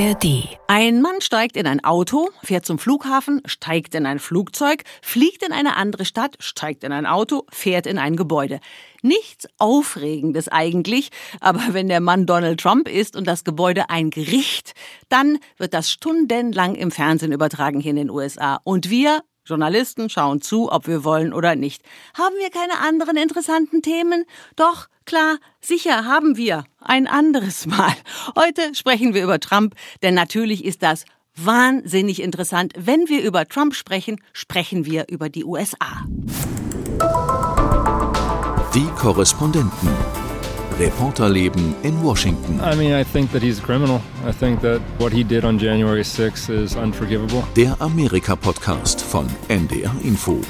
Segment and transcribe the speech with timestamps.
[0.00, 0.48] ARD.
[0.66, 5.52] Ein Mann steigt in ein Auto, fährt zum Flughafen, steigt in ein Flugzeug, fliegt in
[5.52, 8.60] eine andere Stadt, steigt in ein Auto, fährt in ein Gebäude.
[9.02, 11.10] Nichts Aufregendes eigentlich,
[11.40, 14.74] aber wenn der Mann Donald Trump ist und das Gebäude ein Gericht,
[15.10, 18.58] dann wird das stundenlang im Fernsehen übertragen hier in den USA.
[18.64, 19.20] Und wir
[19.50, 21.82] Journalisten schauen zu, ob wir wollen oder nicht.
[22.16, 24.24] Haben wir keine anderen interessanten Themen?
[24.56, 26.64] Doch, klar, sicher haben wir.
[26.80, 27.92] Ein anderes Mal.
[28.36, 31.04] Heute sprechen wir über Trump, denn natürlich ist das
[31.36, 32.72] wahnsinnig interessant.
[32.76, 36.06] Wenn wir über Trump sprechen, sprechen wir über die USA.
[38.74, 40.29] Die Korrespondenten.
[40.80, 42.58] Reporterleben in Washington.
[42.62, 44.00] I mean, I think that he's a criminal.
[44.24, 47.44] I think that what he did on January 6 is unforgivable.
[47.54, 50.40] Der Amerika-Podcast von NDR Info.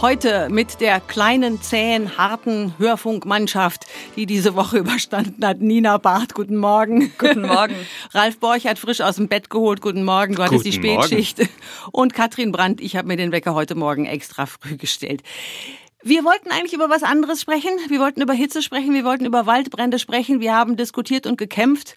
[0.00, 3.84] Heute mit der kleinen, zähen, harten Hörfunkmannschaft,
[4.16, 5.60] die diese Woche überstanden hat.
[5.60, 7.12] Nina Barth, guten Morgen.
[7.18, 7.74] Guten Morgen.
[8.14, 10.36] Ralf Borchert frisch aus dem Bett geholt, guten Morgen.
[10.36, 11.36] Du hattest die Spätschicht.
[11.36, 11.52] Morgen.
[11.92, 15.22] Und Katrin Brandt, ich habe mir den Wecker heute Morgen extra früh gestellt.
[16.04, 17.72] Wir wollten eigentlich über was anderes sprechen.
[17.88, 20.40] Wir wollten über Hitze sprechen, wir wollten über Waldbrände sprechen.
[20.40, 21.96] Wir haben diskutiert und gekämpft.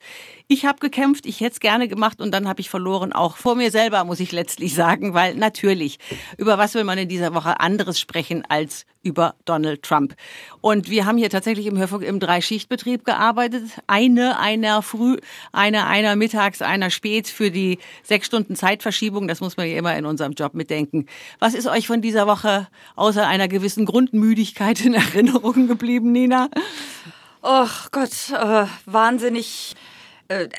[0.54, 3.14] Ich habe gekämpft, ich hätte es gerne gemacht und dann habe ich verloren.
[3.14, 5.98] Auch vor mir selber, muss ich letztlich sagen, weil natürlich,
[6.36, 10.14] über was will man in dieser Woche anderes sprechen als über Donald Trump?
[10.60, 13.64] Und wir haben hier tatsächlich im Hörfunk im Dreischichtbetrieb gearbeitet.
[13.88, 15.20] Eine, einer früh,
[15.54, 19.30] eine, einer mittags, einer spät für die sechs Stunden Zeitverschiebung.
[19.30, 21.06] Das muss man ja immer in unserem Job mitdenken.
[21.40, 26.50] Was ist euch von dieser Woche außer einer gewissen Grundmüdigkeit in Erinnerung geblieben, Nina?
[27.42, 29.76] Ach Gott, äh, wahnsinnig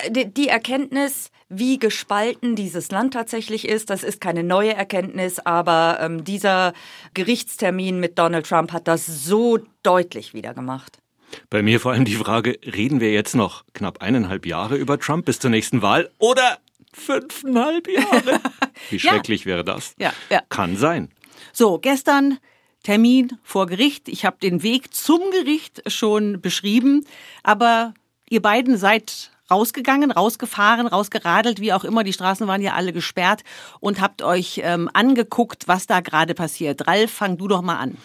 [0.09, 6.23] die Erkenntnis, wie gespalten dieses Land tatsächlich ist, das ist keine neue Erkenntnis, aber ähm,
[6.23, 6.73] dieser
[7.13, 10.99] Gerichtstermin mit Donald Trump hat das so deutlich wieder gemacht.
[11.49, 15.25] Bei mir vor allem die Frage, reden wir jetzt noch knapp eineinhalb Jahre über Trump
[15.25, 16.59] bis zur nächsten Wahl oder
[16.93, 18.39] fünfeinhalb Jahre?
[18.89, 19.47] Wie schrecklich ja.
[19.47, 19.95] wäre das?
[19.97, 20.41] Ja, ja.
[20.49, 21.09] Kann sein.
[21.51, 22.37] So, gestern
[22.83, 24.09] Termin vor Gericht.
[24.09, 27.05] Ich habe den Weg zum Gericht schon beschrieben,
[27.41, 27.93] aber
[28.29, 32.03] ihr beiden seid rausgegangen, rausgefahren, rausgeradelt, wie auch immer.
[32.03, 33.43] Die Straßen waren ja alle gesperrt
[33.79, 36.87] und habt euch ähm, angeguckt, was da gerade passiert.
[36.87, 37.97] Ralf, fang du doch mal an.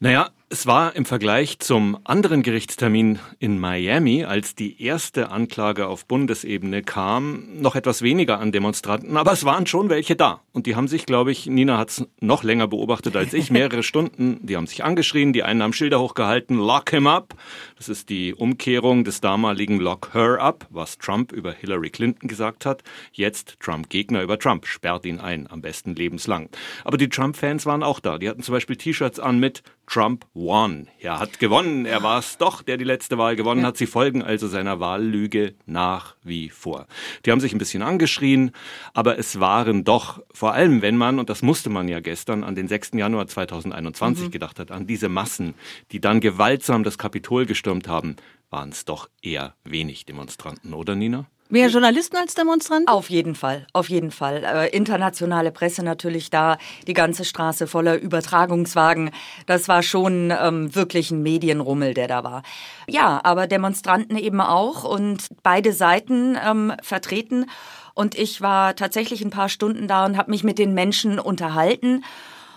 [0.00, 6.06] Naja, es war im Vergleich zum anderen Gerichtstermin in Miami, als die erste Anklage auf
[6.06, 10.42] Bundesebene kam, noch etwas weniger an Demonstranten, aber es waren schon welche da.
[10.52, 13.82] Und die haben sich, glaube ich, Nina hat es noch länger beobachtet als ich, mehrere
[13.84, 17.34] Stunden, die haben sich angeschrien, die einen haben Schilder hochgehalten, lock him up.
[17.76, 22.66] Das ist die Umkehrung des damaligen lock her up, was Trump über Hillary Clinton gesagt
[22.66, 22.82] hat.
[23.12, 26.50] Jetzt Trump-Gegner über Trump, sperrt ihn ein, am besten lebenslang.
[26.84, 28.18] Aber die Trump-Fans waren auch da.
[28.18, 30.88] Die hatten zum Beispiel T-Shirts an mit Trump won.
[30.98, 31.86] Er hat gewonnen.
[31.86, 33.68] Er war es doch, der die letzte Wahl gewonnen ja.
[33.68, 33.76] hat.
[33.76, 36.86] Sie folgen also seiner Wahllüge nach wie vor.
[37.24, 38.50] Die haben sich ein bisschen angeschrien,
[38.92, 42.54] aber es waren doch, vor allem wenn man, und das musste man ja gestern, an
[42.54, 42.92] den 6.
[42.94, 44.30] Januar 2021 mhm.
[44.32, 45.54] gedacht hat, an diese Massen,
[45.92, 48.16] die dann gewaltsam das Kapitol gestürmt haben,
[48.50, 51.26] waren es doch eher wenig Demonstranten, oder Nina?
[51.50, 52.88] Mehr Journalisten als Demonstranten?
[52.88, 54.42] Auf jeden Fall, auf jeden Fall.
[54.44, 56.56] Äh, internationale Presse natürlich da,
[56.86, 59.10] die ganze Straße voller Übertragungswagen.
[59.46, 62.42] Das war schon ähm, wirklich ein Medienrummel, der da war.
[62.88, 67.46] Ja, aber Demonstranten eben auch und beide Seiten ähm, vertreten.
[67.92, 72.04] Und ich war tatsächlich ein paar Stunden da und habe mich mit den Menschen unterhalten.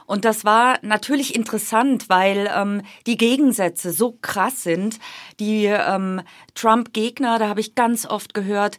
[0.07, 4.99] Und das war natürlich interessant, weil ähm, die Gegensätze so krass sind.
[5.39, 6.21] Die ähm,
[6.55, 8.77] Trump-Gegner, da habe ich ganz oft gehört,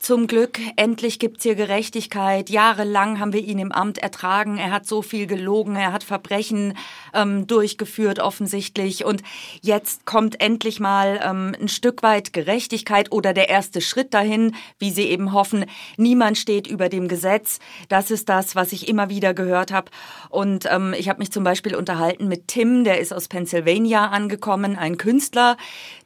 [0.00, 2.48] zum Glück, endlich gibt's hier Gerechtigkeit.
[2.48, 4.56] Jahrelang haben wir ihn im Amt ertragen.
[4.56, 6.74] Er hat so viel gelogen, er hat Verbrechen
[7.12, 9.04] ähm, durchgeführt offensichtlich.
[9.04, 9.22] Und
[9.60, 14.90] jetzt kommt endlich mal ähm, ein Stück weit Gerechtigkeit oder der erste Schritt dahin, wie
[14.90, 15.66] Sie eben hoffen.
[15.98, 17.58] Niemand steht über dem Gesetz.
[17.90, 19.90] Das ist das, was ich immer wieder gehört habe.
[20.30, 24.76] Und ähm, ich habe mich zum Beispiel unterhalten mit Tim, der ist aus Pennsylvania angekommen,
[24.76, 25.58] ein Künstler.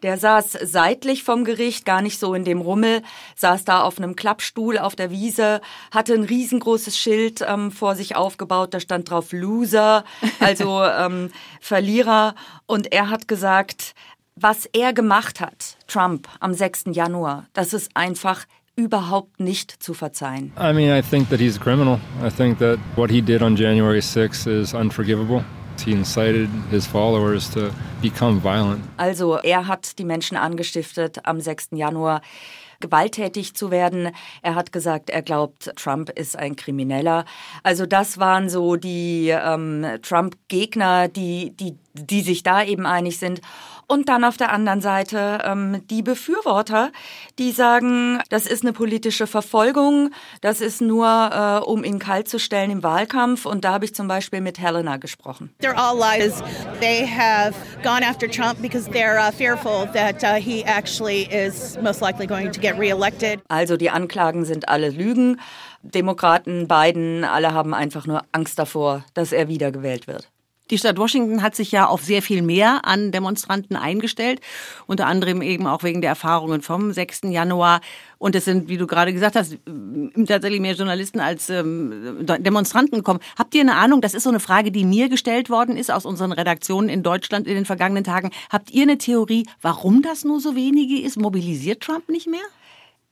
[0.03, 3.01] Der saß seitlich vom Gericht, gar nicht so in dem Rummel,
[3.37, 5.61] saß da auf einem Klappstuhl auf der Wiese,
[5.91, 10.05] hatte ein riesengroßes Schild ähm, vor sich aufgebaut, da stand drauf Loser,
[10.41, 12.35] also ähm, Verlierer.
[12.67, 13.95] Und er hat gesagt,
[14.37, 16.85] was er gemacht hat, Trump, am 6.
[16.93, 18.47] Januar, das ist einfach
[18.77, 20.53] überhaupt nicht zu verzeihen.
[20.59, 22.01] I mean, I think that he's a criminal.
[22.25, 25.45] I think that what he did on January 6 is unforgivable.
[25.85, 27.71] He incited his followers to
[28.01, 28.83] become violent.
[28.97, 31.69] Also, er hat die Menschen angestiftet am 6.
[31.73, 32.23] Januar
[32.85, 34.11] gewalttätig zu werden.
[34.43, 37.25] Er hat gesagt, er glaubt, Trump ist ein Krimineller.
[37.63, 43.41] Also das waren so die ähm, Trump-Gegner, die, die, die sich da eben einig sind.
[43.87, 46.91] Und dann auf der anderen Seite ähm, die Befürworter,
[47.39, 50.11] die sagen, das ist eine politische Verfolgung,
[50.41, 53.47] das ist nur, äh, um ihn kalt zu stellen im Wahlkampf.
[53.47, 55.55] Und da habe ich zum Beispiel mit Helena gesprochen.
[55.61, 56.43] They're all lies.
[56.81, 62.01] They have gone after Trump because they're uh, fearful that uh, he actually is most
[62.01, 63.41] likely going to get reelected.
[63.49, 65.41] Also die Anklagen sind alle Lügen.
[65.83, 70.31] Demokraten, Biden, alle haben einfach nur Angst davor, dass er wiedergewählt wird.
[70.71, 74.41] Die Stadt Washington hat sich ja auf sehr viel mehr an Demonstranten eingestellt,
[74.87, 77.23] unter anderem eben auch wegen der Erfahrungen vom 6.
[77.25, 77.83] Januar.
[78.17, 79.59] Und es sind, wie du gerade gesagt hast,
[80.27, 83.21] tatsächlich mehr Journalisten als ähm, Demonstranten gekommen.
[83.39, 86.07] Habt ihr eine Ahnung, das ist so eine Frage, die mir gestellt worden ist aus
[86.07, 88.31] unseren Redaktionen in Deutschland in den vergangenen Tagen.
[88.49, 91.19] Habt ihr eine Theorie, warum das nur so wenige ist?
[91.19, 92.41] Mobilisiert Trump nicht mehr?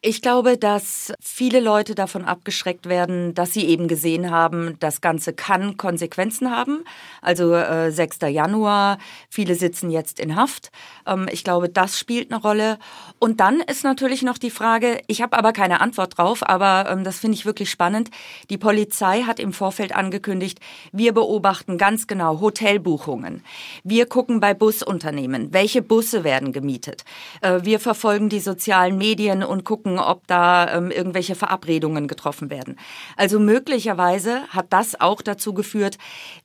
[0.05, 5.33] Ich glaube, dass viele Leute davon abgeschreckt werden, dass sie eben gesehen haben, das Ganze
[5.33, 6.83] kann Konsequenzen haben.
[7.21, 8.19] Also äh, 6.
[8.23, 8.99] Januar,
[9.31, 10.73] viele sitzen jetzt in Haft.
[11.07, 12.81] Ähm, ich glaube, das spielt eine Rolle.
[13.21, 17.05] Und dann ist natürlich noch die Frage, ich habe aber keine Antwort drauf, aber ähm,
[17.05, 18.11] das finde ich wirklich spannend.
[18.51, 20.59] Die Polizei hat im Vorfeld angekündigt,
[20.91, 23.45] wir beobachten ganz genau Hotelbuchungen.
[23.85, 27.05] Wir gucken bei Busunternehmen, welche Busse werden gemietet.
[27.41, 32.51] Äh, wir verfolgen die sozialen Medien und gucken, gucken, ob da ähm, irgendwelche Verabredungen getroffen
[32.51, 32.77] werden.
[33.17, 35.99] Also möglicherweise hat das auch dazu geführt,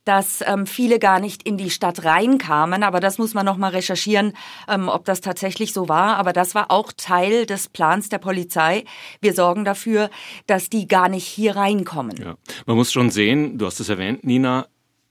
[0.05, 2.83] dass ähm, viele gar nicht in die Stadt reinkamen.
[2.83, 4.33] Aber das muss man noch mal recherchieren,
[4.67, 6.17] ähm, ob das tatsächlich so war.
[6.17, 8.83] Aber das war auch Teil des Plans der Polizei.
[9.21, 10.09] Wir sorgen dafür,
[10.45, 12.17] dass die gar nicht hier reinkommen.
[12.17, 12.35] Ja.
[12.65, 14.67] Man muss schon sehen, du hast es erwähnt, Nina,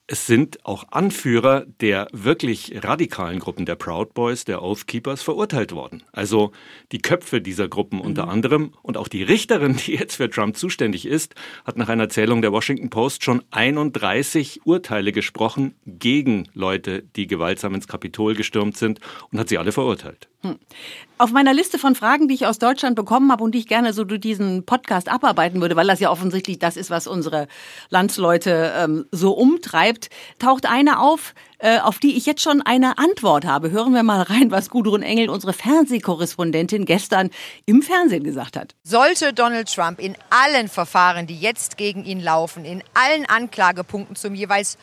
[0.08, 5.72] es sind auch Anführer der wirklich radikalen Gruppen der Proud Boys, der Oath Keepers verurteilt
[5.72, 6.04] worden.
[6.12, 6.52] Also
[6.92, 8.30] die Köpfe dieser Gruppen unter mhm.
[8.30, 12.40] anderem und auch die Richterin, die jetzt für Trump zuständig ist, hat nach einer Zählung
[12.40, 19.00] der Washington Post schon 31 Urteile gesprochen gegen Leute, die gewaltsam ins Kapitol gestürmt sind
[19.32, 20.28] und hat sie alle verurteilt.
[20.50, 20.58] Hm.
[21.18, 23.94] Auf meiner Liste von Fragen, die ich aus Deutschland bekommen habe und die ich gerne
[23.94, 27.48] so durch diesen Podcast abarbeiten würde, weil das ja offensichtlich das ist, was unsere
[27.88, 33.46] Landsleute ähm, so umtreibt, taucht eine auf, äh, auf die ich jetzt schon eine Antwort
[33.46, 33.70] habe.
[33.70, 37.30] Hören wir mal rein, was Gudrun Engel, unsere Fernsehkorrespondentin, gestern
[37.64, 38.74] im Fernsehen gesagt hat.
[38.82, 44.34] Sollte Donald Trump in allen Verfahren, die jetzt gegen ihn laufen, in allen Anklagepunkten zum
[44.34, 44.76] jeweils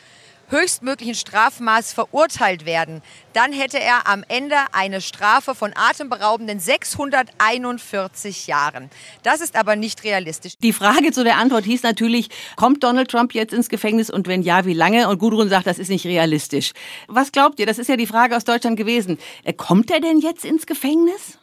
[0.54, 3.02] höchstmöglichen Strafmaß verurteilt werden,
[3.32, 8.88] dann hätte er am Ende eine Strafe von atemberaubenden 641 Jahren.
[9.22, 10.54] Das ist aber nicht realistisch.
[10.62, 14.42] Die Frage zu der Antwort hieß natürlich, kommt Donald Trump jetzt ins Gefängnis und wenn
[14.42, 15.08] ja, wie lange?
[15.08, 16.72] Und Gudrun sagt, das ist nicht realistisch.
[17.08, 17.66] Was glaubt ihr?
[17.66, 19.18] Das ist ja die Frage aus Deutschland gewesen.
[19.42, 21.38] Äh, kommt er denn jetzt ins Gefängnis?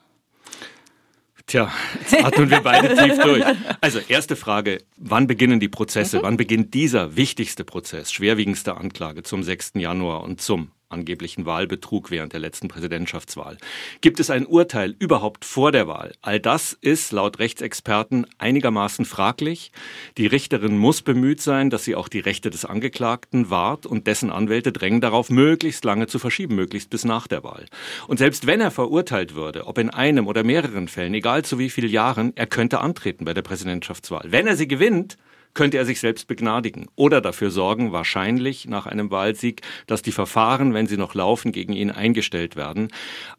[1.52, 1.70] Tja,
[2.00, 3.44] jetzt atmen wir beide tief durch.
[3.82, 6.20] Also erste Frage, wann beginnen die Prozesse?
[6.20, 6.24] Mhm.
[6.24, 9.74] Wann beginnt dieser wichtigste Prozess, schwerwiegendste Anklage zum 6.
[9.76, 13.58] Januar und zum angeblichen Wahlbetrug während der letzten Präsidentschaftswahl.
[14.02, 16.14] Gibt es ein Urteil überhaupt vor der Wahl?
[16.22, 19.72] All das ist laut Rechtsexperten einigermaßen fraglich.
[20.18, 24.32] Die Richterin muss bemüht sein, dass sie auch die Rechte des Angeklagten wahrt und dessen
[24.32, 27.66] Anwälte drängen darauf, möglichst lange zu verschieben, möglichst bis nach der Wahl.
[28.08, 31.70] Und selbst wenn er verurteilt würde, ob in einem oder mehreren Fällen, egal zu wie
[31.70, 34.26] vielen Jahren, er könnte antreten bei der Präsidentschaftswahl.
[34.28, 35.18] Wenn er sie gewinnt,
[35.54, 40.74] könnte er sich selbst begnadigen oder dafür sorgen, wahrscheinlich nach einem Wahlsieg, dass die Verfahren,
[40.74, 42.90] wenn sie noch laufen, gegen ihn eingestellt werden.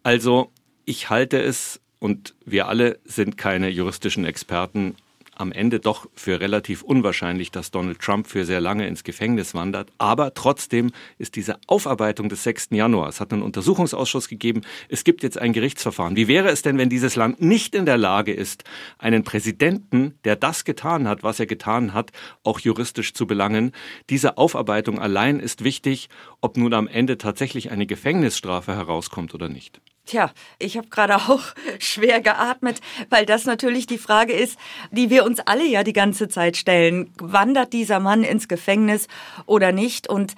[0.03, 0.51] Also
[0.85, 4.97] ich halte es, und wir alle sind keine juristischen Experten,
[5.35, 9.91] am Ende doch für relativ unwahrscheinlich, dass Donald Trump für sehr lange ins Gefängnis wandert.
[9.99, 12.69] Aber trotzdem ist diese Aufarbeitung des 6.
[12.71, 16.17] Januar, es hat einen Untersuchungsausschuss gegeben, es gibt jetzt ein Gerichtsverfahren.
[16.17, 18.65] Wie wäre es denn, wenn dieses Land nicht in der Lage ist,
[18.99, 22.13] einen Präsidenten, der das getan hat, was er getan hat,
[22.45, 23.73] auch juristisch zu belangen?
[24.11, 26.09] Diese Aufarbeitung allein ist wichtig,
[26.41, 29.81] ob nun am Ende tatsächlich eine Gefängnisstrafe herauskommt oder nicht.
[30.05, 31.43] Tja, ich habe gerade auch
[31.79, 34.59] schwer geatmet, weil das natürlich die Frage ist,
[34.91, 37.13] die wir uns alle ja die ganze Zeit stellen.
[37.19, 39.07] Wandert dieser Mann ins Gefängnis
[39.47, 40.09] oder nicht?
[40.09, 40.35] Und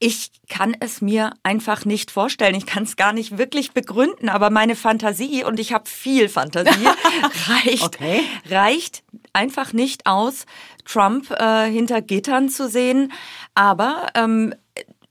[0.00, 2.54] ich kann es mir einfach nicht vorstellen.
[2.54, 6.86] Ich kann es gar nicht wirklich begründen, aber meine Fantasie, und ich habe viel Fantasie,
[7.48, 8.20] reicht, okay.
[8.48, 10.46] reicht einfach nicht aus,
[10.84, 13.12] Trump äh, hinter Gittern zu sehen.
[13.54, 14.54] Aber ähm,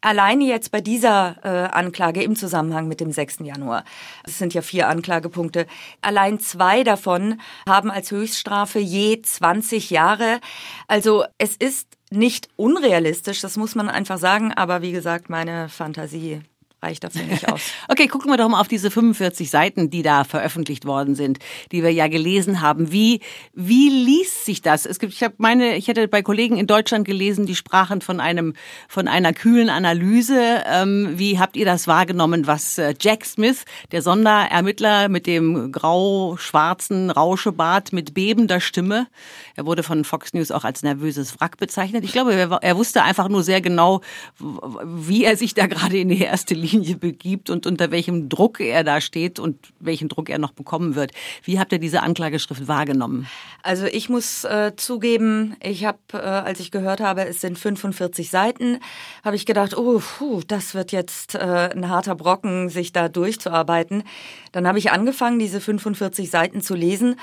[0.02, 3.40] Alleine jetzt bei dieser äh, Anklage im Zusammenhang mit dem 6.
[3.40, 3.84] Januar,
[4.24, 5.66] es sind ja vier Anklagepunkte,
[6.02, 10.40] allein zwei davon haben als Höchststrafe je 20 Jahre.
[10.88, 16.42] Also es ist nicht unrealistisch, das muss man einfach sagen, aber wie gesagt, meine Fantasie
[16.82, 17.62] reicht dafür nicht aus.
[17.88, 21.40] okay, gucken wir doch mal auf diese 45 Seiten, die da veröffentlicht worden sind,
[21.72, 22.92] die wir ja gelesen haben.
[22.92, 23.22] Wie,
[23.54, 24.86] wie liest sich das?
[24.86, 28.20] Es gibt, ich habe meine, ich hätte bei Kollegen in Deutschland gelesen, die sprachen von
[28.20, 28.54] einem,
[28.88, 30.64] von einer kühlen Analyse.
[30.68, 37.10] Ähm, wie habt ihr das wahrgenommen, was äh, Jack Smith, der Sonderermittler mit dem grau-schwarzen
[37.10, 39.08] Rauschebart mit bebender Stimme,
[39.56, 42.04] er wurde von Fox News auch als nervöses Wrack bezeichnet.
[42.04, 44.02] Ich glaube, er, er wusste einfach nur sehr genau,
[44.40, 48.84] wie er sich da gerade in die erste Linie begibt und unter welchem Druck er
[48.84, 51.12] da steht und welchen Druck er noch bekommen wird.
[51.44, 53.28] Wie habt ihr diese Anklageschrift wahrgenommen?
[53.64, 58.30] Also ich muss äh, zugeben, ich habe, äh, als ich gehört habe, es sind 45
[58.30, 58.80] Seiten,
[59.24, 64.04] habe ich gedacht, oh, puh, das wird jetzt äh, ein harter Brocken, sich da durchzuarbeiten.
[64.52, 67.16] Dann habe ich angefangen, diese 45 Seiten zu lesen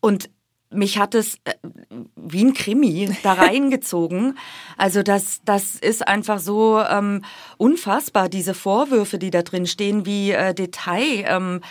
[0.00, 0.30] und
[0.70, 1.54] mich hat es äh,
[2.16, 4.38] wie ein Krimi da reingezogen.
[4.76, 7.22] Also das, das ist einfach so ähm,
[7.56, 11.62] unfassbar, diese Vorwürfe, die da drin stehen, wie äh, detailgetreu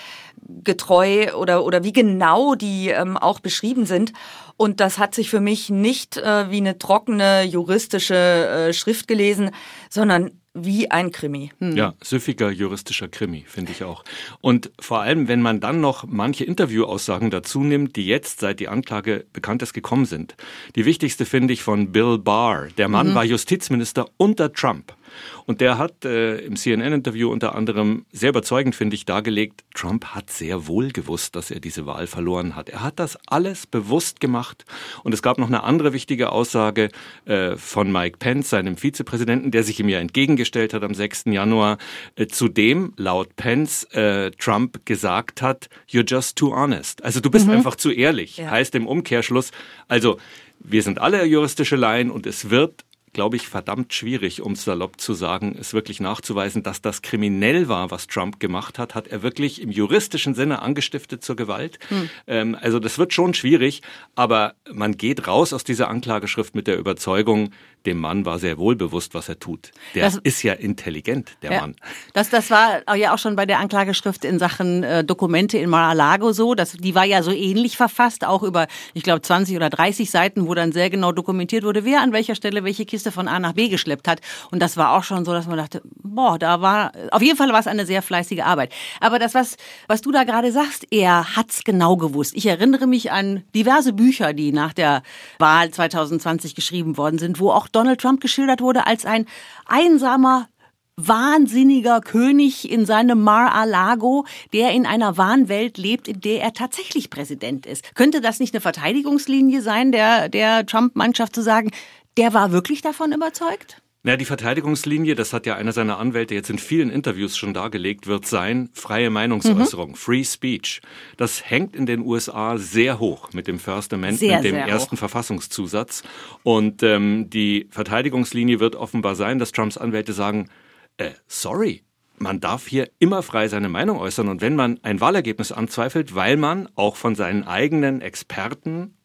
[1.23, 4.13] ähm, oder, oder wie genau die ähm, auch beschrieben sind.
[4.55, 9.51] Und das hat sich für mich nicht äh, wie eine trockene juristische äh, Schrift gelesen,
[9.89, 10.31] sondern
[10.65, 11.51] wie ein Krimi.
[11.59, 11.77] Hm.
[11.77, 14.03] Ja, süffiger juristischer Krimi, finde ich auch.
[14.41, 18.67] Und vor allem, wenn man dann noch manche Interviewaussagen dazu nimmt, die jetzt, seit die
[18.67, 20.35] Anklage bekannt ist, gekommen sind.
[20.75, 22.67] Die wichtigste finde ich von Bill Barr.
[22.77, 23.15] Der Mann mhm.
[23.15, 24.96] war Justizminister unter Trump.
[25.45, 30.29] Und der hat äh, im CNN-Interview unter anderem sehr überzeugend, finde ich, dargelegt, Trump hat
[30.29, 32.69] sehr wohl gewusst, dass er diese Wahl verloren hat.
[32.69, 34.65] Er hat das alles bewusst gemacht.
[35.03, 36.89] Und es gab noch eine andere wichtige Aussage
[37.25, 41.25] äh, von Mike Pence, seinem Vizepräsidenten, der sich ihm ja entgegengestellt hat am 6.
[41.27, 41.77] Januar,
[42.15, 47.03] äh, zu dem laut Pence äh, Trump gesagt hat, you're just too honest.
[47.03, 47.53] Also du bist mhm.
[47.53, 48.37] einfach zu ehrlich.
[48.37, 48.51] Ja.
[48.51, 49.51] Heißt im Umkehrschluss,
[49.87, 50.17] also
[50.59, 52.83] wir sind alle juristische Laien und es wird
[53.13, 57.89] glaube ich, verdammt schwierig, um salopp zu sagen, es wirklich nachzuweisen, dass das kriminell war,
[57.91, 58.95] was Trump gemacht hat.
[58.95, 61.79] Hat er wirklich im juristischen Sinne angestiftet zur Gewalt?
[61.89, 62.09] Hm.
[62.27, 63.81] Ähm, also das wird schon schwierig,
[64.15, 67.51] aber man geht raus aus dieser Anklageschrift mit der Überzeugung,
[67.87, 69.71] dem Mann war sehr wohl bewusst, was er tut.
[69.95, 71.75] Der das, ist ja intelligent, der ja, Mann.
[72.13, 76.33] Das, das war ja auch schon bei der Anklageschrift in Sachen äh, Dokumente in Mar-a-Lago
[76.33, 76.53] so.
[76.53, 80.47] Das, die war ja so ähnlich verfasst, auch über, ich glaube, 20 oder 30 Seiten,
[80.47, 83.53] wo dann sehr genau dokumentiert wurde, wer an welcher Stelle welche Kiste von A nach
[83.53, 84.19] B geschleppt hat.
[84.51, 87.49] Und das war auch schon so, dass man dachte, boah, da war, auf jeden Fall
[87.53, 88.73] war es eine sehr fleißige Arbeit.
[88.99, 89.55] Aber das, was,
[89.87, 92.33] was du da gerade sagst, er hat's genau gewusst.
[92.35, 95.03] Ich erinnere mich an diverse Bücher, die nach der
[95.39, 99.27] Wahl 2020 geschrieben worden sind, wo auch Donald Trump geschildert wurde als ein
[99.67, 100.49] einsamer,
[100.95, 107.67] wahnsinniger König in seinem Mar-a-Lago, der in einer Wahnwelt lebt, in der er tatsächlich Präsident
[107.67, 107.93] ist.
[107.93, 111.69] Könnte das nicht eine Verteidigungslinie sein, der, der Trump-Mannschaft zu sagen,
[112.17, 113.79] der war wirklich davon überzeugt?
[114.07, 118.07] Ja, die Verteidigungslinie, das hat ja einer seiner Anwälte jetzt in vielen Interviews schon dargelegt,
[118.07, 119.95] wird sein, freie Meinungsäußerung, mhm.
[119.95, 120.79] Free Speech.
[121.17, 124.99] Das hängt in den USA sehr hoch mit dem First Amendment, sehr, dem ersten hoch.
[124.99, 126.03] Verfassungszusatz.
[126.43, 130.47] Und ähm, die Verteidigungslinie wird offenbar sein, dass Trumps Anwälte sagen,
[130.95, 131.83] äh, sorry,
[132.17, 134.29] man darf hier immer frei seine Meinung äußern.
[134.29, 138.96] Und wenn man ein Wahlergebnis anzweifelt, weil man auch von seinen eigenen Experten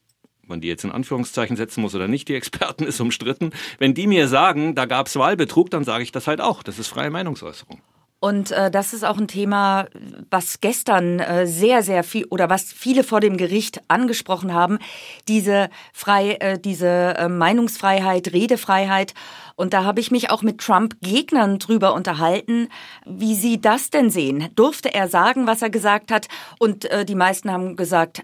[0.46, 3.50] man die jetzt in Anführungszeichen setzen muss oder nicht, die Experten ist umstritten.
[3.78, 6.62] Wenn die mir sagen, da gab es Wahlbetrug, dann sage ich das halt auch.
[6.62, 7.80] Das ist freie Meinungsäußerung.
[8.22, 9.86] Und äh, das ist auch ein Thema,
[10.30, 14.78] was gestern äh, sehr, sehr viel oder was viele vor dem Gericht angesprochen haben.
[15.26, 19.14] Diese frei, äh, diese äh, Meinungsfreiheit, Redefreiheit.
[19.56, 22.68] Und da habe ich mich auch mit Trump-Gegnern drüber unterhalten,
[23.04, 24.48] wie sie das denn sehen.
[24.54, 26.28] Durfte er sagen, was er gesagt hat?
[26.60, 28.22] Und äh, die meisten haben gesagt,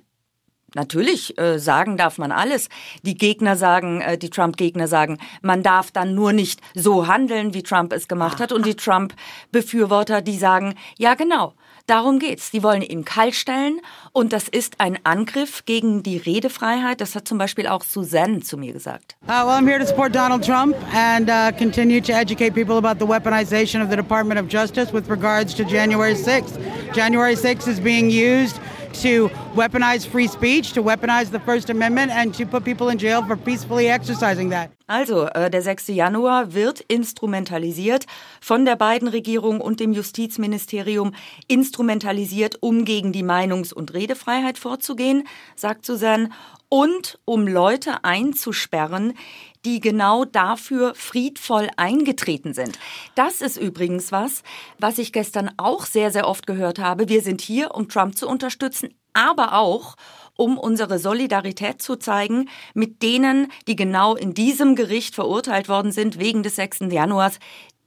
[0.75, 2.69] Natürlich, äh, sagen darf man alles.
[3.03, 7.63] Die Gegner sagen, äh, die Trump-Gegner sagen, man darf dann nur nicht so handeln, wie
[7.63, 8.53] Trump es gemacht hat.
[8.53, 11.55] Und die Trump-Befürworter, die sagen, ja genau,
[11.87, 12.51] darum geht's.
[12.51, 13.81] Die wollen ihn kalt stellen
[14.13, 17.01] und das ist ein Angriff gegen die Redefreiheit.
[17.01, 19.17] Das hat zum Beispiel auch Suzanne zu mir gesagt.
[19.23, 23.03] Uh, well, I'm here to support Donald Trump and uh, continue to educate people about
[23.03, 26.59] the weaponization of the Department of Justice with regards to January 6th.
[26.93, 28.61] January 6th is being used
[29.03, 33.23] to weaponize free speech, to weaponize the First Amendment and to put people in jail
[33.23, 34.71] for peacefully exercising that.
[34.87, 35.89] Also, äh, der 6.
[35.89, 38.07] Januar wird instrumentalisiert
[38.41, 41.13] von der beiden Regierung und dem Justizministerium,
[41.47, 46.31] instrumentalisiert, um gegen die Meinungs- und Redefreiheit vorzugehen, sagt Susanne,
[46.71, 49.15] und um Leute einzusperren,
[49.69, 52.79] die genau dafür friedvoll eingetreten sind.
[53.15, 54.43] Das ist übrigens was,
[54.79, 57.11] was ich gestern auch sehr, sehr oft gehört habe.
[57.11, 59.97] Wir sind hier, um Trump zu unterstützen, aber auch,
[60.39, 66.19] um unsere Solidarität zu zeigen mit denen, die genau in diesem Gericht verurteilt worden sind
[66.19, 66.91] wegen des 6.
[66.91, 67.39] Januars,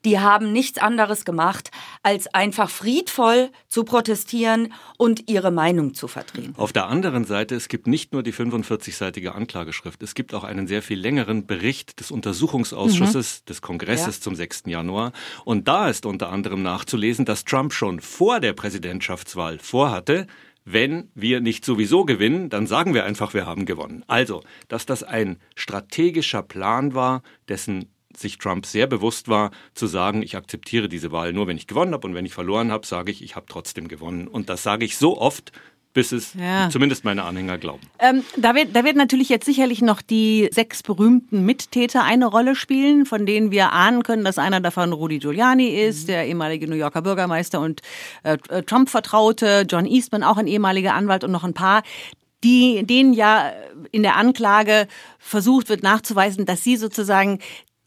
[0.05, 1.71] die haben nichts anderes gemacht,
[2.03, 6.53] als einfach friedvoll zu protestieren und ihre Meinung zu vertreten.
[6.57, 10.67] Auf der anderen Seite, es gibt nicht nur die 45-seitige Anklageschrift, es gibt auch einen
[10.67, 13.45] sehr viel längeren Bericht des Untersuchungsausschusses mhm.
[13.47, 14.21] des Kongresses ja.
[14.21, 14.63] zum 6.
[14.65, 15.11] Januar.
[15.45, 20.27] Und da ist unter anderem nachzulesen, dass Trump schon vor der Präsidentschaftswahl vorhatte,
[20.63, 24.03] wenn wir nicht sowieso gewinnen, dann sagen wir einfach, wir haben gewonnen.
[24.07, 30.23] Also, dass das ein strategischer Plan war, dessen sich Trump sehr bewusst war, zu sagen,
[30.23, 33.11] ich akzeptiere diese Wahl nur, wenn ich gewonnen habe und wenn ich verloren habe, sage
[33.11, 34.27] ich, ich habe trotzdem gewonnen.
[34.27, 35.51] Und das sage ich so oft,
[35.93, 36.69] bis es ja.
[36.69, 37.81] zumindest meine Anhänger glauben.
[37.99, 42.55] Ähm, da, wird, da wird natürlich jetzt sicherlich noch die sechs berühmten Mittäter eine Rolle
[42.55, 46.07] spielen, von denen wir ahnen können, dass einer davon Rudy Giuliani ist, mhm.
[46.07, 47.81] der ehemalige New Yorker Bürgermeister und
[48.23, 51.83] äh, äh, Trump-Vertraute, John Eastman, auch ein ehemaliger Anwalt und noch ein paar
[52.43, 53.51] die, denen ja
[53.91, 54.87] in der Anklage
[55.19, 57.37] versucht wird nachzuweisen, dass sie sozusagen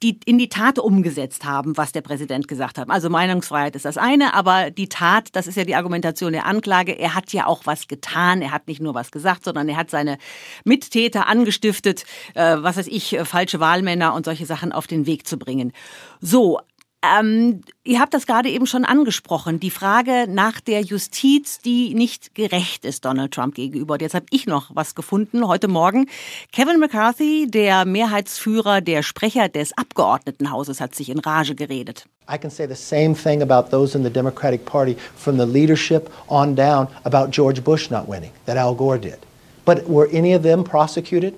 [0.03, 2.91] die in die Tat umgesetzt haben, was der Präsident gesagt hat.
[2.91, 6.93] Also Meinungsfreiheit ist das eine, aber die Tat, das ist ja die Argumentation der Anklage,
[6.93, 9.91] er hat ja auch was getan, er hat nicht nur was gesagt, sondern er hat
[9.91, 10.19] seine
[10.65, 15.27] Mittäter angestiftet, äh, was weiß ich, äh, falsche Wahlmänner und solche Sachen auf den Weg
[15.27, 15.73] zu bringen.
[16.21, 16.61] So,
[17.19, 22.35] ähm, ihr habt das gerade eben schon angesprochen, die Frage nach der Justiz, die nicht
[22.35, 23.95] gerecht ist Donald Trump gegenüber.
[23.95, 26.07] Und jetzt habe ich noch was gefunden heute Morgen.
[26.53, 32.07] Kevin McCarthy, der Mehrheitsführer, der Sprecher des Abgeordnetenhauses, hat sich in Rage geredet.
[32.33, 36.11] I can say the same thing about those in the Democratic Party from the leadership
[36.29, 39.19] on down about George Bush not winning, that Al Gore did.
[39.67, 41.35] But were any of them prosecuted?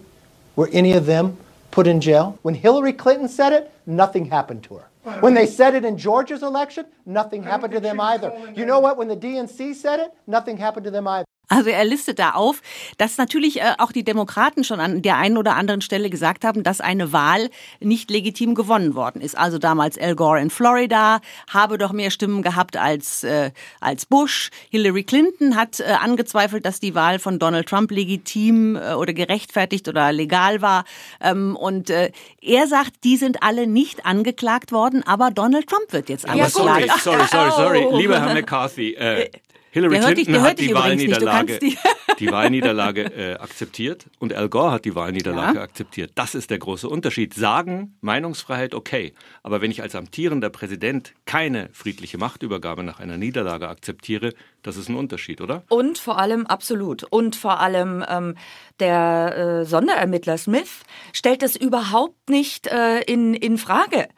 [0.54, 1.36] Were any of them
[1.70, 2.38] put in jail?
[2.42, 4.88] When Hillary Clinton said it, nothing happened to her.
[5.20, 8.32] When they said it in Georgia's election, nothing happened to them either.
[8.56, 8.96] You know what?
[8.96, 11.26] When the DNC said it, nothing happened to them either.
[11.48, 12.60] Also er listet da auf,
[12.98, 16.64] dass natürlich äh, auch die Demokraten schon an der einen oder anderen Stelle gesagt haben,
[16.64, 19.38] dass eine Wahl nicht legitim gewonnen worden ist.
[19.38, 24.50] Also damals Al Gore in Florida habe doch mehr Stimmen gehabt als äh, als Bush.
[24.70, 29.88] Hillary Clinton hat äh, angezweifelt, dass die Wahl von Donald Trump legitim äh, oder gerechtfertigt
[29.88, 30.84] oder legal war.
[31.20, 32.10] Ähm, und äh,
[32.40, 36.86] er sagt, die sind alle nicht angeklagt worden, aber Donald Trump wird jetzt angeklagt.
[36.86, 38.94] Ja, sorry, sorry, sorry, sorry, lieber Herr McCarthy.
[38.94, 39.30] Äh,
[39.76, 41.76] Hillary Clinton dich, hat die Wahlniederlage, die,
[42.18, 45.62] die Wahlniederlage äh, akzeptiert und Al Gore hat die Wahlniederlage ja.
[45.62, 46.12] akzeptiert.
[46.14, 47.34] Das ist der große Unterschied.
[47.34, 49.12] Sagen, Meinungsfreiheit, okay.
[49.42, 54.88] Aber wenn ich als amtierender Präsident keine friedliche Machtübergabe nach einer Niederlage akzeptiere, das ist
[54.88, 55.62] ein Unterschied, oder?
[55.68, 57.04] Und vor allem, absolut.
[57.04, 58.34] Und vor allem ähm,
[58.80, 64.08] der äh, Sonderermittler Smith stellt es überhaupt nicht äh, in, in Frage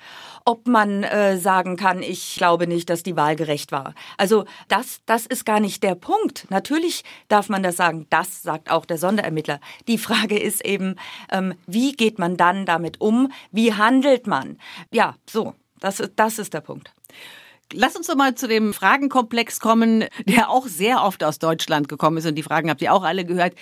[0.49, 3.95] ob man äh, sagen kann, ich glaube nicht, dass die Wahl gerecht war.
[4.17, 6.47] Also das, das ist gar nicht der Punkt.
[6.49, 8.07] Natürlich darf man das sagen.
[8.09, 9.61] Das sagt auch der Sonderermittler.
[9.89, 10.97] Die Frage ist eben,
[11.31, 13.31] ähm, wie geht man dann damit um?
[13.53, 14.57] Wie handelt man?
[14.91, 15.55] Ja, so.
[15.81, 16.93] Das, das ist der Punkt.
[17.75, 22.17] Lass uns doch mal zu dem Fragenkomplex kommen, der auch sehr oft aus Deutschland gekommen
[22.17, 22.27] ist.
[22.27, 23.53] Und die Fragen habt ihr auch alle gehört.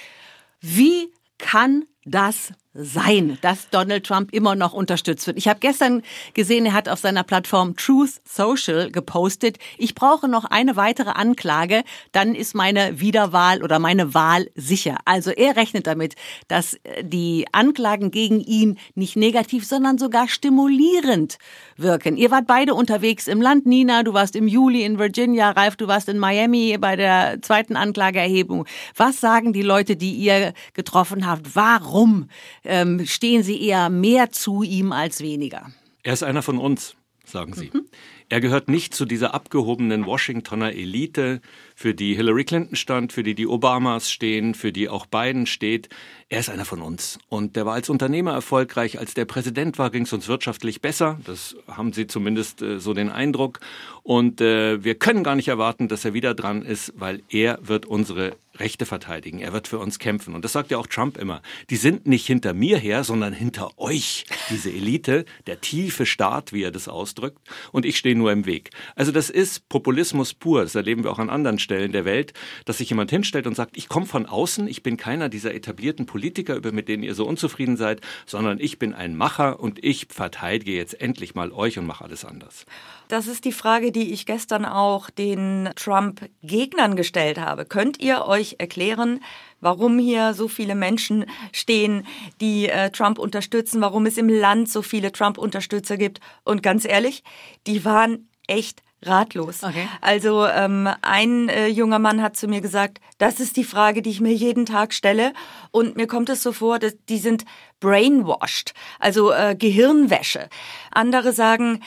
[0.60, 5.38] Wie kann das sein, dass Donald Trump immer noch unterstützt wird.
[5.38, 6.02] Ich habe gestern
[6.34, 11.82] gesehen, er hat auf seiner Plattform Truth Social gepostet, ich brauche noch eine weitere Anklage,
[12.12, 14.98] dann ist meine Wiederwahl oder meine Wahl sicher.
[15.04, 16.14] Also er rechnet damit,
[16.48, 21.38] dass äh, die Anklagen gegen ihn nicht negativ, sondern sogar stimulierend
[21.76, 22.16] wirken.
[22.16, 23.66] Ihr wart beide unterwegs im Land.
[23.66, 27.76] Nina, du warst im Juli in Virginia, Ralf, du warst in Miami bei der zweiten
[27.76, 28.66] Anklageerhebung.
[28.96, 31.54] Was sagen die Leute, die ihr getroffen habt?
[31.54, 32.28] Warum
[32.66, 35.70] ähm, stehen Sie eher mehr zu ihm als weniger?
[36.02, 37.70] Er ist einer von uns, sagen Sie.
[37.72, 37.86] Mhm.
[38.28, 41.40] Er gehört nicht zu dieser abgehobenen Washingtoner Elite,
[41.76, 45.90] für die Hillary Clinton stand, für die die Obamas stehen, für die auch Biden steht.
[46.28, 47.18] Er ist einer von uns.
[47.28, 48.98] Und der war als Unternehmer erfolgreich.
[48.98, 51.20] Als der Präsident war, ging es uns wirtschaftlich besser.
[51.24, 53.60] Das haben Sie zumindest äh, so den Eindruck.
[54.02, 57.86] Und äh, wir können gar nicht erwarten, dass er wieder dran ist, weil er wird
[57.86, 59.38] unsere Rechte verteidigen.
[59.38, 60.34] Er wird für uns kämpfen.
[60.34, 61.42] Und das sagt ja auch Trump immer.
[61.70, 64.24] Die sind nicht hinter mir her, sondern hinter euch.
[64.50, 67.38] Diese Elite, der tiefe Staat, wie er das ausdrückt.
[67.70, 68.70] Und ich stehe nur im Weg.
[68.94, 70.62] Also das ist Populismus pur.
[70.62, 72.32] Das erleben wir auch an anderen Stellen der Welt,
[72.64, 76.06] dass sich jemand hinstellt und sagt, ich komme von außen, ich bin keiner dieser etablierten
[76.06, 80.08] Politiker, über mit denen ihr so unzufrieden seid, sondern ich bin ein Macher und ich
[80.10, 82.66] verteidige jetzt endlich mal euch und mache alles anders.
[83.08, 87.64] Das ist die Frage, die ich gestern auch den Trump-Gegnern gestellt habe.
[87.64, 89.20] Könnt ihr euch erklären,
[89.60, 92.06] warum hier so viele Menschen stehen,
[92.40, 96.20] die äh, Trump unterstützen, warum es im Land so viele Trump-Unterstützer gibt?
[96.44, 97.22] Und ganz ehrlich,
[97.66, 99.62] die waren echt ratlos.
[99.62, 99.88] Okay.
[100.00, 104.10] Also ähm, ein äh, junger Mann hat zu mir gesagt, das ist die Frage, die
[104.10, 105.32] ich mir jeden Tag stelle.
[105.70, 107.44] Und mir kommt es so vor, dass die sind
[107.80, 110.48] brainwashed, also äh, Gehirnwäsche.
[110.90, 111.82] Andere sagen,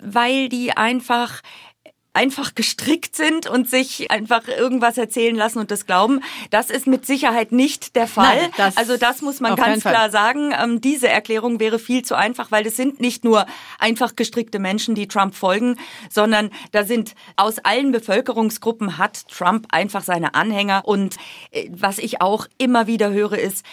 [0.00, 1.42] weil die einfach
[2.14, 6.20] einfach gestrickt sind und sich einfach irgendwas erzählen lassen und das glauben.
[6.50, 8.36] Das ist mit Sicherheit nicht der Fall.
[8.36, 10.54] Nein, das also das muss man ganz klar sagen.
[10.58, 13.46] Ähm, diese Erklärung wäre viel zu einfach, weil es sind nicht nur
[13.78, 15.76] einfach gestrickte Menschen, die Trump folgen,
[16.08, 20.82] sondern da sind aus allen Bevölkerungsgruppen hat Trump einfach seine Anhänger.
[20.84, 21.16] Und
[21.50, 23.64] äh, was ich auch immer wieder höre, ist,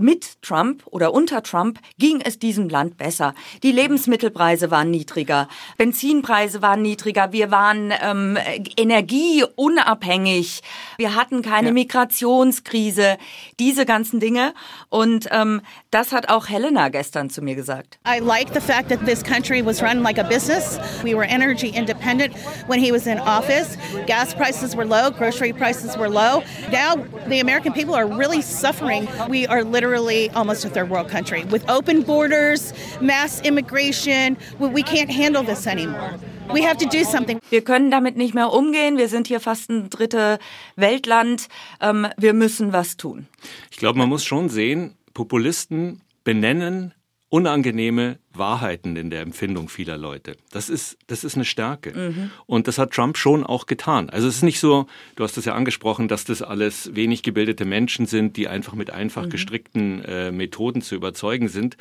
[0.00, 3.34] mit Trump oder unter Trump ging es diesem Land besser.
[3.62, 8.38] Die Lebensmittelpreise waren niedriger, Benzinpreise waren niedriger, wir waren ähm,
[8.76, 10.62] energieunabhängig,
[10.96, 11.74] wir hatten keine ja.
[11.74, 13.18] Migrationskrise,
[13.58, 14.54] diese ganzen Dinge.
[14.88, 15.60] Und ähm,
[15.90, 17.98] das hat auch Helena gestern zu mir gesagt.
[18.06, 20.78] I like the fact that this country was run like a business.
[21.04, 22.34] We were energy independent
[22.66, 23.76] when he was in office.
[24.06, 26.42] Gas prices were low, grocery prices were low.
[26.72, 26.96] Now
[27.28, 29.08] the American people are really suffering.
[29.28, 34.36] We are literally literally almost a third world country with open borders, mass immigration.
[34.58, 36.14] We can't handle this anymore.
[36.52, 37.40] We have to do something.
[37.50, 38.98] Wir können damit nicht mehr umgehen.
[38.98, 40.38] Wir sind hier fast ein dritte
[40.76, 41.48] Weltland.
[41.80, 43.26] Ähm, wir müssen was tun.
[43.70, 46.94] Ich glaube, man muss schon sehen, Populisten benennen
[47.28, 50.36] unangenehme Wahrheiten in der Empfindung vieler Leute.
[50.52, 51.92] Das ist, das ist eine Stärke.
[51.96, 52.30] Mhm.
[52.46, 54.08] Und das hat Trump schon auch getan.
[54.08, 57.64] Also es ist nicht so, du hast es ja angesprochen, dass das alles wenig gebildete
[57.64, 59.30] Menschen sind, die einfach mit einfach mhm.
[59.30, 61.76] gestrickten äh, Methoden zu überzeugen sind.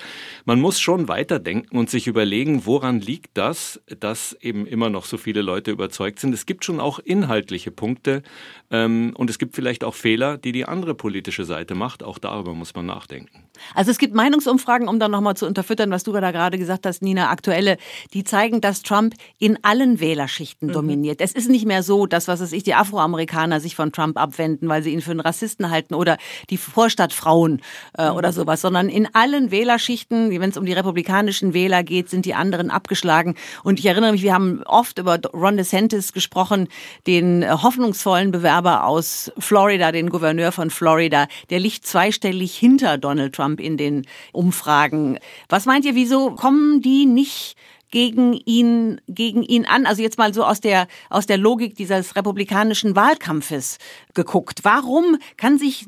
[0.45, 5.17] Man muss schon weiterdenken und sich überlegen, woran liegt das, dass eben immer noch so
[5.17, 6.33] viele Leute überzeugt sind.
[6.33, 8.23] Es gibt schon auch inhaltliche Punkte
[8.71, 12.01] ähm, und es gibt vielleicht auch Fehler, die die andere politische Seite macht.
[12.01, 13.43] Auch darüber muss man nachdenken.
[13.75, 17.01] Also es gibt Meinungsumfragen, um dann nochmal zu unterfüttern, was du da gerade gesagt hast,
[17.01, 17.77] Nina, aktuelle,
[18.13, 20.73] die zeigen, dass Trump in allen Wählerschichten mhm.
[20.73, 21.21] dominiert.
[21.21, 24.69] Es ist nicht mehr so, dass, was weiß ich, die Afroamerikaner sich von Trump abwenden,
[24.69, 26.17] weil sie ihn für einen Rassisten halten oder
[26.49, 27.61] die Vorstadtfrauen
[27.97, 28.17] äh, mhm.
[28.17, 32.33] oder sowas, sondern in allen Wählerschichten, wenn es um die republikanischen Wähler geht, sind die
[32.33, 33.35] anderen abgeschlagen.
[33.63, 36.67] Und ich erinnere mich, wir haben oft über Ron DeSantis gesprochen,
[37.07, 41.27] den äh, hoffnungsvollen Bewerber aus Florida, den Gouverneur von Florida.
[41.49, 45.19] Der liegt zweistellig hinter Donald Trump in den Umfragen.
[45.47, 47.55] Was meint ihr, wieso kommen die nicht
[47.91, 49.85] gegen ihn, gegen ihn an?
[49.85, 53.77] Also jetzt mal so aus der, aus der Logik dieses republikanischen Wahlkampfes
[54.13, 54.59] geguckt.
[54.63, 55.87] Warum kann sich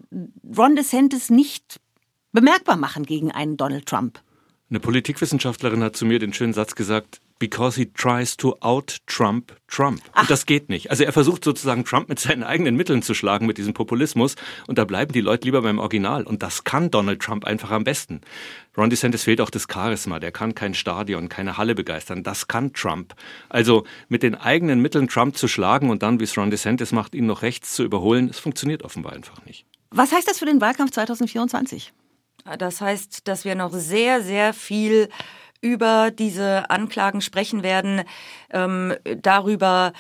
[0.58, 1.80] Ron DeSantis nicht
[2.32, 4.22] bemerkbar machen gegen einen Donald Trump?
[4.70, 10.02] Eine Politikwissenschaftlerin hat zu mir den schönen Satz gesagt, because he tries to out-Trump Trump.
[10.16, 10.92] Und das geht nicht.
[10.92, 14.36] Also er versucht sozusagen Trump mit seinen eigenen Mitteln zu schlagen, mit diesem Populismus.
[14.68, 16.24] Und da bleiben die Leute lieber beim Original.
[16.24, 18.22] Und das kann Donald Trump einfach am besten.
[18.78, 20.20] Ron DeSantis fehlt auch das Charisma.
[20.20, 22.24] Der kann kein Stadion, keine Halle begeistern.
[22.24, 23.14] Das kann Trump.
[23.50, 27.14] Also mit den eigenen Mitteln Trump zu schlagen und dann, wie es Ron DeSantis macht,
[27.14, 29.66] ihn noch rechts zu überholen, es funktioniert offenbar einfach nicht.
[29.90, 31.94] Was heißt das für den Wahlkampf 2024?
[32.58, 35.10] Das heißt, dass wir noch sehr, sehr viel
[35.62, 38.02] über diese Anklagen sprechen werden,
[38.50, 39.94] ähm, darüber,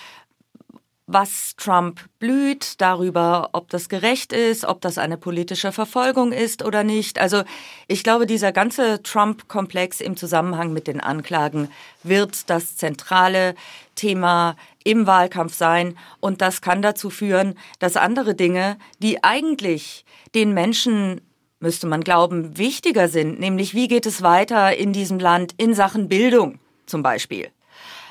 [1.14, 6.84] was Trump blüht, darüber, ob das gerecht ist, ob das eine politische Verfolgung ist oder
[6.84, 7.20] nicht.
[7.20, 7.44] Also
[7.88, 11.70] ich glaube, dieser ganze Trump-Komplex im Zusammenhang mit den Anklagen
[12.04, 13.56] wird das zentrale
[13.96, 15.98] Thema im Wahlkampf sein.
[16.20, 21.22] Und das kann dazu führen, dass andere Dinge, die eigentlich den Menschen
[21.60, 26.10] müsste man glauben, wichtiger sind, nämlich wie geht es weiter in diesem Land in Sachen
[26.10, 27.50] Bildung zum Beispiel,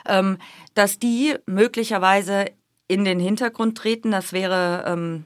[0.06, 0.38] ähm,
[0.74, 2.46] dass die möglicherweise
[2.90, 5.24] in den Hintergrund treten, das wäre ähm,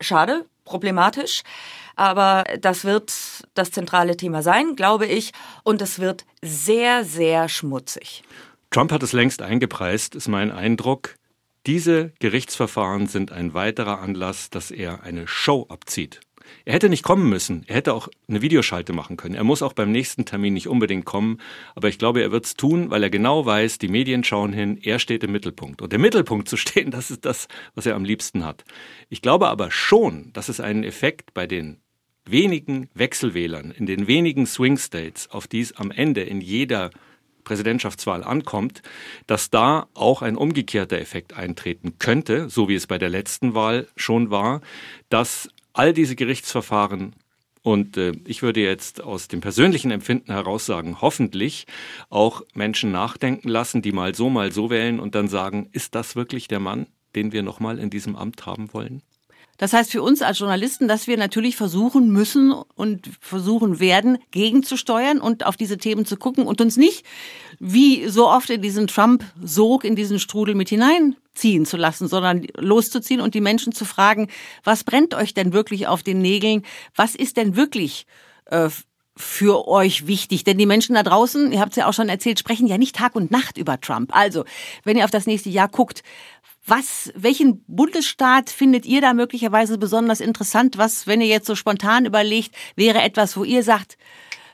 [0.00, 1.42] schade, problematisch.
[1.96, 3.12] Aber das wird
[3.54, 5.32] das zentrale Thema sein, glaube ich.
[5.64, 8.22] Und es wird sehr, sehr schmutzig.
[8.70, 11.16] Trump hat es längst eingepreist, ist mein Eindruck.
[11.66, 16.20] Diese Gerichtsverfahren sind ein weiterer Anlass, dass er eine Show abzieht.
[16.64, 17.64] Er hätte nicht kommen müssen.
[17.66, 19.34] Er hätte auch eine Videoschalte machen können.
[19.34, 21.38] Er muss auch beim nächsten Termin nicht unbedingt kommen.
[21.74, 24.78] Aber ich glaube, er wird es tun, weil er genau weiß, die Medien schauen hin,
[24.82, 25.82] er steht im Mittelpunkt.
[25.82, 28.64] Und im Mittelpunkt zu stehen, das ist das, was er am liebsten hat.
[29.08, 31.78] Ich glaube aber schon, dass es einen Effekt bei den
[32.24, 36.90] wenigen Wechselwählern, in den wenigen Swing States, auf die es am Ende in jeder
[37.44, 38.82] Präsidentschaftswahl ankommt,
[39.26, 43.88] dass da auch ein umgekehrter Effekt eintreten könnte, so wie es bei der letzten Wahl
[43.96, 44.60] schon war,
[45.08, 45.48] dass
[45.80, 47.14] all diese Gerichtsverfahren
[47.62, 51.66] und äh, ich würde jetzt aus dem persönlichen Empfinden heraus sagen, hoffentlich
[52.10, 56.16] auch Menschen nachdenken lassen, die mal so, mal so wählen und dann sagen, ist das
[56.16, 59.00] wirklich der Mann, den wir nochmal in diesem Amt haben wollen?
[59.56, 65.18] Das heißt für uns als Journalisten, dass wir natürlich versuchen müssen und versuchen werden, gegenzusteuern
[65.18, 67.06] und auf diese Themen zu gucken und uns nicht
[67.58, 70.68] wie so oft in diesen Trump-Sog, in diesen Strudel mit
[71.30, 74.28] hineinziehen zu lassen, sondern loszuziehen und die Menschen zu fragen,
[74.64, 76.64] was brennt euch denn wirklich auf den Nägeln?
[76.94, 78.06] Was ist denn wirklich
[78.46, 78.68] äh,
[79.16, 80.44] für euch wichtig?
[80.44, 82.96] Denn die Menschen da draußen, ihr habt es ja auch schon erzählt, sprechen ja nicht
[82.96, 84.14] Tag und Nacht über Trump.
[84.14, 84.44] Also,
[84.84, 86.02] wenn ihr auf das nächste Jahr guckt,
[86.66, 90.76] was, welchen Bundesstaat findet ihr da möglicherweise besonders interessant?
[90.76, 93.96] Was, wenn ihr jetzt so spontan überlegt, wäre etwas, wo ihr sagt,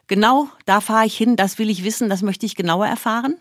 [0.07, 3.37] genau, da fahre ich hin, das will ich wissen, das möchte ich genauer erfahren?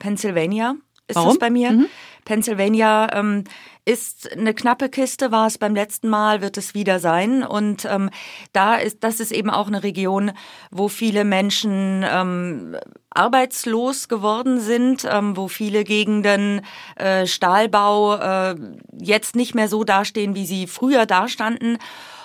[0.00, 0.74] Pennsylvania
[1.06, 1.30] ist Warum?
[1.30, 1.70] das bei mir.
[1.70, 1.86] Mhm.
[2.24, 3.44] Pennsylvania ähm,
[3.84, 7.42] ist eine knappe Kiste, war es beim letzten Mal, wird es wieder sein.
[7.42, 8.10] Und ähm,
[8.52, 10.32] da ist, das ist eben auch eine Region,
[10.70, 12.76] wo viele Menschen ähm,
[13.10, 16.62] arbeitslos geworden sind, ähm, wo viele Gegenden
[16.96, 18.54] äh, Stahlbau äh,
[19.00, 21.78] jetzt nicht mehr so dastehen, wie sie früher dastanden.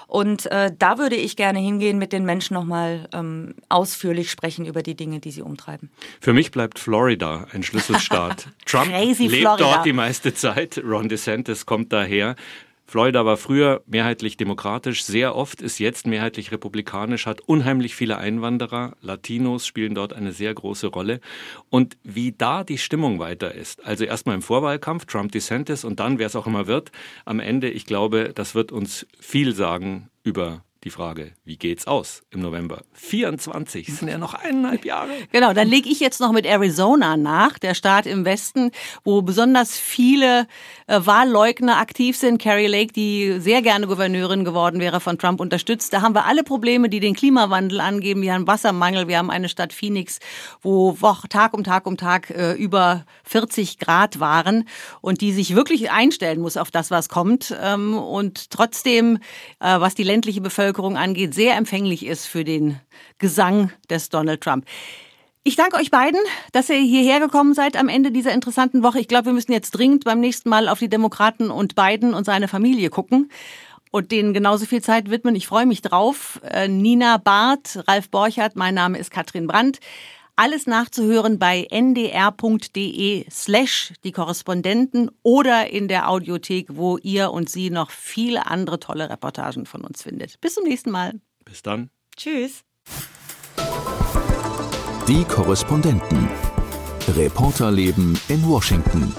[0.08, 4.82] Und äh, da würde ich gerne hingehen, mit den Menschen nochmal ähm, ausführlich sprechen über
[4.82, 5.90] die Dinge, die sie umtreiben.
[6.22, 8.48] Für mich bleibt Florida ein Schlüsselstaat.
[8.66, 9.58] Trump lebt Florida.
[9.58, 10.82] dort die meiste Zeit.
[10.84, 12.36] Ron DeSantis kommt daher.
[12.90, 18.96] Florida war früher mehrheitlich demokratisch, sehr oft ist jetzt mehrheitlich republikanisch, hat unheimlich viele Einwanderer,
[19.02, 21.20] Latinos spielen dort eine sehr große Rolle.
[21.70, 26.18] Und wie da die Stimmung weiter ist, also erstmal im Vorwahlkampf, Trump DeSantis und dann,
[26.18, 26.94] wer es auch immer wird,
[27.26, 32.22] am Ende, ich glaube, das wird uns viel sagen über die Frage, wie geht's aus
[32.30, 32.84] im November?
[32.94, 35.12] 24, sind ja noch eineinhalb Jahre.
[35.32, 38.72] Genau, dann lege ich jetzt noch mit Arizona nach, der Staat im Westen,
[39.04, 40.48] wo besonders viele
[40.86, 42.40] äh, Wahlleugner aktiv sind.
[42.40, 45.94] Carrie Lake, die sehr gerne Gouverneurin geworden wäre, von Trump unterstützt.
[45.94, 48.22] Da haben wir alle Probleme, die den Klimawandel angeben.
[48.22, 50.20] Wir haben Wassermangel, wir haben eine Stadt Phoenix,
[50.62, 50.96] wo
[51.30, 54.68] Tag um Tag um Tag äh, über 40 Grad waren
[55.02, 57.56] und die sich wirklich einstellen muss auf das, was kommt.
[57.62, 59.18] Ähm, und trotzdem,
[59.60, 60.67] äh, was die ländliche Bevölkerung
[60.98, 62.80] angeht, sehr empfänglich ist für den
[63.20, 64.66] Gesang des Donald Trump.
[65.44, 66.20] Ich danke euch beiden,
[66.52, 69.00] dass ihr hierher gekommen seid am Ende dieser interessanten Woche.
[69.00, 72.26] Ich glaube, wir müssen jetzt dringend beim nächsten Mal auf die Demokraten und Biden und
[72.26, 73.30] seine Familie gucken
[73.92, 75.36] und denen genauso viel Zeit widmen.
[75.36, 76.42] Ich freue mich drauf.
[76.44, 79.80] Äh, Nina Barth, Ralf Borchardt, mein Name ist Katrin Brandt.
[80.40, 87.72] Alles nachzuhören bei ndr.de slash die Korrespondenten oder in der Audiothek, wo ihr und sie
[87.72, 90.40] noch viele andere tolle Reportagen von uns findet.
[90.40, 91.20] Bis zum nächsten Mal.
[91.44, 91.90] Bis dann.
[92.16, 92.62] Tschüss.
[95.08, 96.30] Die Korrespondenten.
[97.16, 99.12] Reporterleben in Washington.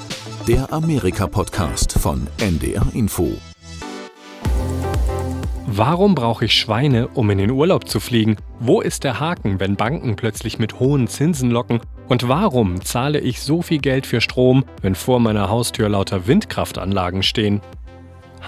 [0.46, 3.36] Der Amerika-Podcast von NDR Info.
[5.78, 8.36] Warum brauche ich Schweine, um in den Urlaub zu fliegen?
[8.58, 11.78] Wo ist der Haken, wenn Banken plötzlich mit hohen Zinsen locken?
[12.08, 17.22] Und warum zahle ich so viel Geld für Strom, wenn vor meiner Haustür lauter Windkraftanlagen
[17.22, 17.60] stehen?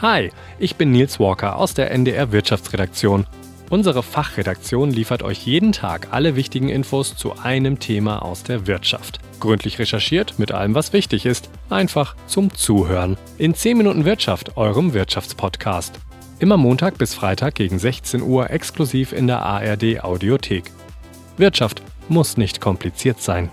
[0.02, 3.28] Hi, ich bin Nils Walker aus der NDR Wirtschaftsredaktion.
[3.70, 9.20] Unsere Fachredaktion liefert euch jeden Tag alle wichtigen Infos zu einem Thema aus der Wirtschaft.
[9.38, 11.48] Gründlich recherchiert mit allem, was wichtig ist.
[11.68, 13.16] Einfach zum Zuhören.
[13.38, 16.00] In 10 Minuten Wirtschaft, eurem Wirtschaftspodcast.
[16.40, 20.70] Immer Montag bis Freitag gegen 16 Uhr exklusiv in der ARD Audiothek.
[21.36, 23.50] Wirtschaft muss nicht kompliziert sein.